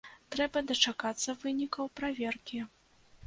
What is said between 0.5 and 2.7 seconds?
дачакацца вынікаў праверкі.